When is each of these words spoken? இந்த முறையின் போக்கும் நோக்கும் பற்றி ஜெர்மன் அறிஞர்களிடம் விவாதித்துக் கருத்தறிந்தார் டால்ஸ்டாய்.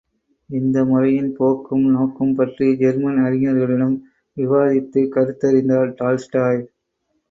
இந்த 0.49 0.85
முறையின் 0.85 1.35
போக்கும் 1.35 1.85
நோக்கும் 1.91 2.33
பற்றி 2.35 2.75
ஜெர்மன் 2.75 3.19
அறிஞர்களிடம் 3.19 3.95
விவாதித்துக் 4.37 5.13
கருத்தறிந்தார் 5.15 5.95
டால்ஸ்டாய். 5.97 6.63